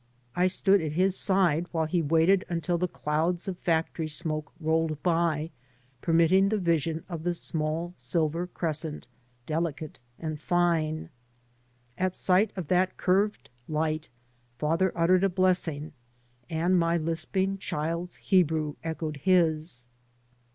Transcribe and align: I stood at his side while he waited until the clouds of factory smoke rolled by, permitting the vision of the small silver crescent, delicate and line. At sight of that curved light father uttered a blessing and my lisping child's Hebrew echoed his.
I 0.35 0.47
stood 0.47 0.81
at 0.81 0.93
his 0.93 1.15
side 1.15 1.67
while 1.71 1.85
he 1.85 2.01
waited 2.01 2.43
until 2.49 2.79
the 2.79 2.87
clouds 2.87 3.47
of 3.47 3.59
factory 3.59 4.07
smoke 4.07 4.51
rolled 4.59 5.03
by, 5.03 5.51
permitting 6.01 6.49
the 6.49 6.57
vision 6.57 7.03
of 7.07 7.21
the 7.21 7.35
small 7.35 7.93
silver 7.97 8.47
crescent, 8.47 9.05
delicate 9.45 9.99
and 10.17 10.39
line. 10.49 11.09
At 11.99 12.15
sight 12.15 12.49
of 12.55 12.67
that 12.69 12.97
curved 12.97 13.51
light 13.67 14.09
father 14.57 14.91
uttered 14.95 15.23
a 15.23 15.29
blessing 15.29 15.93
and 16.49 16.79
my 16.79 16.97
lisping 16.97 17.59
child's 17.59 18.15
Hebrew 18.15 18.77
echoed 18.83 19.17
his. 19.17 19.85